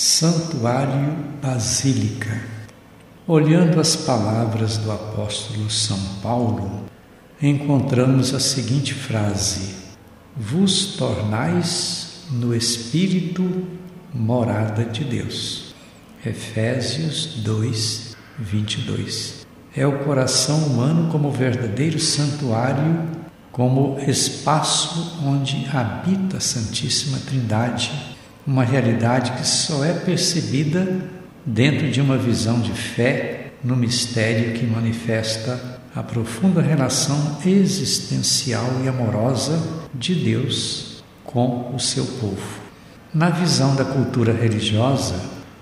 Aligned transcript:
Santuário 0.00 1.12
Basílica. 1.42 2.40
Olhando 3.26 3.80
as 3.80 3.96
palavras 3.96 4.76
do 4.76 4.92
apóstolo 4.92 5.68
São 5.68 5.98
Paulo, 6.22 6.84
encontramos 7.42 8.32
a 8.32 8.38
seguinte 8.38 8.94
frase: 8.94 9.74
Vos 10.36 10.94
tornais 10.94 12.26
no 12.30 12.54
Espírito 12.54 13.66
morada 14.14 14.84
de 14.84 15.02
Deus. 15.02 15.74
Efésios 16.24 17.40
2, 17.42 18.16
22. 18.38 19.48
É 19.74 19.84
o 19.84 20.04
coração 20.04 20.58
humano 20.58 21.10
como 21.10 21.32
verdadeiro 21.32 21.98
santuário, 21.98 23.02
como 23.50 23.98
espaço 24.06 25.18
onde 25.24 25.68
habita 25.72 26.36
a 26.36 26.40
Santíssima 26.40 27.18
Trindade 27.18 28.16
uma 28.48 28.64
realidade 28.64 29.32
que 29.32 29.46
só 29.46 29.84
é 29.84 29.92
percebida 29.92 31.04
dentro 31.44 31.90
de 31.90 32.00
uma 32.00 32.16
visão 32.16 32.58
de 32.62 32.72
fé 32.72 33.52
no 33.62 33.76
mistério 33.76 34.54
que 34.54 34.64
manifesta 34.64 35.78
a 35.94 36.02
profunda 36.02 36.62
relação 36.62 37.36
existencial 37.44 38.64
e 38.82 38.88
amorosa 38.88 39.62
de 39.94 40.14
Deus 40.14 41.04
com 41.24 41.74
o 41.74 41.78
seu 41.78 42.06
povo. 42.06 42.62
Na 43.12 43.28
visão 43.28 43.76
da 43.76 43.84
cultura 43.84 44.32
religiosa, 44.32 45.20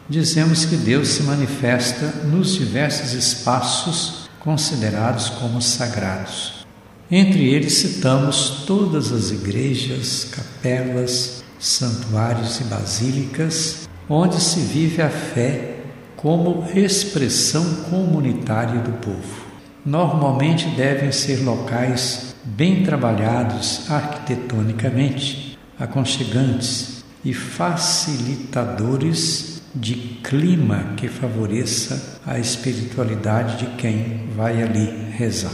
dizemos 0.09 0.65
que 0.65 0.77
Deus 0.77 1.09
se 1.09 1.25
manifesta 1.25 2.07
nos 2.27 2.55
diversos 2.55 3.15
espaços 3.15 4.31
considerados 4.39 5.29
como 5.29 5.61
sagrados. 5.61 6.65
Entre 7.11 7.53
eles 7.53 7.73
citamos 7.73 8.63
todas 8.65 9.11
as 9.11 9.33
igrejas, 9.33 10.29
capelas, 10.31 11.36
santuários 11.67 12.61
e 12.61 12.65
basílicas, 12.65 13.89
onde 14.09 14.41
se 14.41 14.61
vive 14.61 15.03
a 15.03 15.11
fé 15.11 15.75
como 16.17 16.65
expressão 16.75 17.65
comunitária 17.91 18.81
do 18.81 18.93
povo. 18.93 19.45
Normalmente 19.85 20.69
devem 20.71 21.11
ser 21.11 21.43
locais 21.45 22.37
bem 22.45 22.85
trabalhados 22.85 23.91
arquitetonicamente, 23.91 25.59
aconchegantes 25.79 27.05
e 27.25 27.35
facilitadores 27.35 29.61
de 29.75 29.95
clima 30.23 30.93
que 30.97 31.09
favoreça 31.09 32.21
a 32.25 32.39
espiritualidade 32.39 33.59
de 33.59 33.67
quem 33.77 34.29
vai 34.37 34.63
ali 34.63 35.11
rezar. 35.13 35.53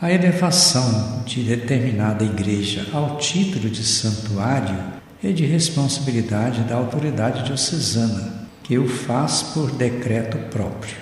A 0.00 0.12
elevação 0.12 1.22
de 1.24 1.42
determinada 1.42 2.22
igreja 2.22 2.86
ao 2.92 3.16
título 3.16 3.68
de 3.70 3.82
santuário 3.82 4.95
é 5.26 5.32
de 5.32 5.44
responsabilidade 5.44 6.62
da 6.62 6.76
autoridade 6.76 7.42
diocesana, 7.42 8.46
que 8.62 8.78
o 8.78 8.86
faz 8.86 9.42
por 9.42 9.72
decreto 9.72 10.38
próprio. 10.50 10.94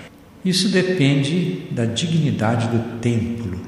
Isso 0.43 0.69
depende 0.69 1.67
da 1.69 1.85
dignidade 1.85 2.67
do 2.69 2.99
templo, 2.99 3.59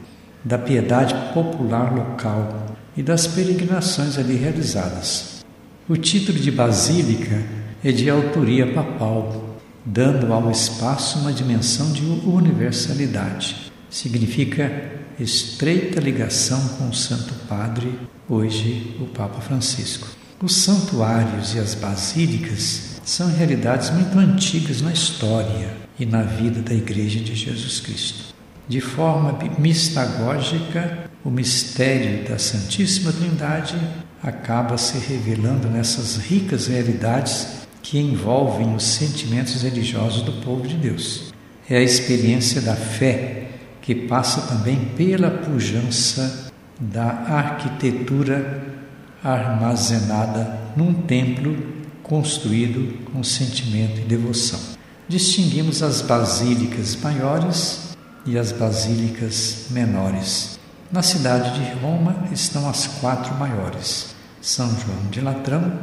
da 0.44 0.58
piedade 0.58 1.14
popular 1.32 1.94
local 1.94 2.76
e 2.96 3.04
das 3.04 3.28
peregrinações 3.28 4.18
ali 4.18 4.36
realizadas. 4.36 5.46
O 5.88 5.96
título 5.96 6.40
de 6.40 6.50
basílica 6.50 7.40
é 7.84 7.92
de 7.92 8.10
autoria 8.10 8.74
papal, 8.74 9.60
dando 9.86 10.34
ao 10.34 10.50
espaço 10.50 11.20
uma 11.20 11.32
dimensão 11.32 11.92
de 11.92 12.04
universalidade. 12.04 13.72
Significa 13.92 14.92
estreita 15.20 16.00
ligação 16.00 16.60
com 16.80 16.90
o 16.90 16.96
Santo 16.96 17.36
Padre, 17.48 17.94
hoje 18.28 18.96
o 19.00 19.06
Papa 19.06 19.40
Francisco. 19.40 20.08
Os 20.40 20.56
santuários 20.56 21.56
e 21.56 21.60
as 21.60 21.74
basílicas 21.74 23.02
são 23.04 23.28
realidades 23.28 23.90
muito 23.90 24.20
antigas 24.20 24.82
na 24.82 24.94
história 24.94 25.76
e 26.00 26.06
na 26.06 26.22
vida 26.22 26.62
da 26.62 26.76
Igreja 26.76 27.20
de 27.20 27.34
Jesus 27.34 27.80
Cristo. 27.80 28.36
De 28.68 28.80
forma 28.80 29.36
mistagógica, 29.58 31.10
o 31.26 31.32
mistério 31.32 32.30
da 32.30 32.38
Santíssima 32.38 33.12
Trindade 33.12 33.80
acaba 34.22 34.78
se 34.78 35.00
revelando 35.00 35.70
nessas 35.70 36.18
ricas 36.18 36.68
realidades 36.68 37.66
que 37.82 37.98
envolvem 37.98 38.76
os 38.76 38.84
sentimentos 38.84 39.64
religiosos 39.64 40.22
do 40.22 40.34
povo 40.34 40.68
de 40.68 40.76
Deus. 40.76 41.34
É 41.68 41.78
a 41.78 41.84
experiência 41.84 42.62
da 42.62 42.76
fé 42.76 43.48
que 43.82 43.96
passa 43.96 44.42
também 44.42 44.86
pela 44.96 45.32
pujança 45.32 46.52
da 46.80 47.08
arquitetura 47.08 48.77
armazenada 49.24 50.60
num 50.76 50.94
templo 50.94 51.56
construído 52.04 53.06
com 53.12 53.24
sentimento 53.24 54.00
e 54.00 54.04
devoção. 54.04 54.60
Distinguimos 55.08 55.84
as 55.84 56.02
basílicas 56.02 56.96
maiores 56.96 57.96
e 58.26 58.38
as 58.38 58.52
basílicas 58.52 59.68
menores. 59.72 60.60
Na 60.92 61.02
cidade 61.02 61.60
de 61.60 61.80
Roma 61.80 62.28
estão 62.32 62.70
as 62.70 62.88
quatro 62.88 63.34
maiores: 63.36 64.16
São 64.42 64.70
João 64.70 65.10
de 65.10 65.22
Latrão, 65.22 65.74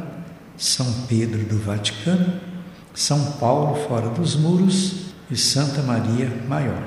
São 0.57 0.85
Pedro 1.07 1.43
do 1.45 1.59
Vaticano, 1.59 2.39
São 2.93 3.33
Paulo 3.33 3.87
fora 3.87 4.09
dos 4.09 4.35
muros 4.35 5.13
e 5.29 5.35
Santa 5.35 5.81
Maria 5.81 6.31
Maior. 6.47 6.83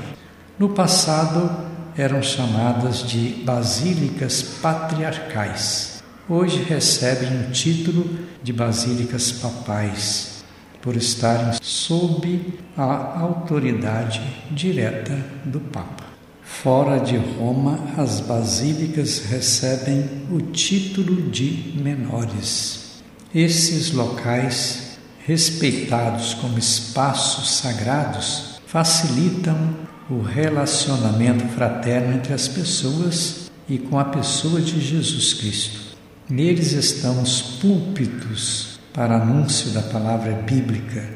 No 0.58 0.70
passado 0.70 1.50
eram 1.96 2.22
chamadas 2.22 3.02
de 3.02 3.42
basílicas 3.44 4.42
patriarcais 4.42 5.97
hoje 6.28 6.62
recebem 6.62 7.40
o 7.40 7.50
título 7.50 8.18
de 8.42 8.52
basílicas 8.52 9.32
papais, 9.32 10.44
por 10.82 10.94
estarem 10.94 11.58
sob 11.62 12.54
a 12.76 13.20
autoridade 13.20 14.20
direta 14.50 15.16
do 15.44 15.58
Papa. 15.58 16.04
Fora 16.42 16.98
de 16.98 17.16
Roma, 17.16 17.78
as 17.96 18.20
basílicas 18.20 19.24
recebem 19.26 20.04
o 20.30 20.40
título 20.40 21.30
de 21.30 21.74
menores. 21.76 23.02
Esses 23.34 23.92
locais, 23.92 24.98
respeitados 25.26 26.34
como 26.34 26.58
espaços 26.58 27.50
sagrados, 27.56 28.60
facilitam 28.66 29.76
o 30.10 30.20
relacionamento 30.20 31.46
fraterno 31.48 32.14
entre 32.14 32.32
as 32.32 32.48
pessoas 32.48 33.50
e 33.68 33.78
com 33.78 33.98
a 33.98 34.04
pessoa 34.04 34.60
de 34.60 34.80
Jesus 34.80 35.34
Cristo. 35.34 35.87
Neles 36.30 36.72
estão 36.72 37.22
os 37.22 37.40
púlpitos 37.40 38.78
para 38.92 39.16
anúncio 39.16 39.70
da 39.70 39.80
palavra 39.80 40.32
bíblica, 40.32 41.08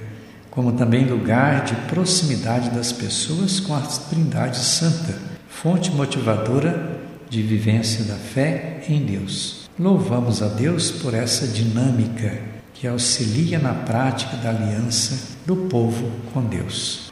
como 0.51 0.73
também 0.73 1.05
lugar 1.05 1.65
de 1.65 1.75
proximidade 1.87 2.71
das 2.71 2.93
pessoas 2.93 3.61
com 3.61 3.75
a 3.75 3.81
Trindade 3.81 4.57
Santa, 4.57 5.15
fonte 5.51 5.91
motivadora 5.91 6.99
de 7.29 7.43
vivência 7.43 8.05
da 8.05 8.15
fé 8.15 8.83
em 8.89 9.05
Deus. 9.05 9.69
Louvamos 9.79 10.43
a 10.43 10.49
Deus 10.49 10.91
por 10.91 11.13
essa 11.13 11.47
dinâmica 11.47 12.41
que 12.73 12.89
auxilia 12.89 13.59
na 13.59 13.75
prática 13.75 14.39
da 14.39 14.49
aliança 14.49 15.37
do 15.45 15.57
povo 15.57 16.11
com 16.33 16.43
Deus. 16.43 17.12